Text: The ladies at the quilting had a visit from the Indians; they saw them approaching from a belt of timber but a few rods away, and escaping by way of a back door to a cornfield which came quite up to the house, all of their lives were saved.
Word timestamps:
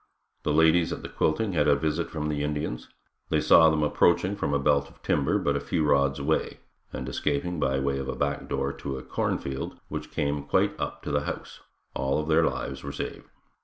The 0.41 0.51
ladies 0.51 0.91
at 0.91 1.03
the 1.03 1.09
quilting 1.09 1.53
had 1.53 1.67
a 1.67 1.75
visit 1.75 2.09
from 2.09 2.27
the 2.27 2.41
Indians; 2.43 2.89
they 3.29 3.39
saw 3.39 3.69
them 3.69 3.83
approaching 3.83 4.35
from 4.35 4.51
a 4.51 4.57
belt 4.57 4.89
of 4.89 4.99
timber 5.03 5.37
but 5.37 5.55
a 5.55 5.59
few 5.59 5.85
rods 5.87 6.17
away, 6.17 6.59
and 6.91 7.07
escaping 7.07 7.59
by 7.59 7.77
way 7.77 7.99
of 7.99 8.09
a 8.09 8.15
back 8.15 8.49
door 8.49 8.73
to 8.73 8.97
a 8.97 9.03
cornfield 9.03 9.79
which 9.89 10.09
came 10.09 10.45
quite 10.45 10.73
up 10.79 11.03
to 11.03 11.11
the 11.11 11.25
house, 11.25 11.59
all 11.93 12.19
of 12.19 12.27
their 12.29 12.43
lives 12.43 12.83
were 12.83 12.91
saved. 12.91 13.27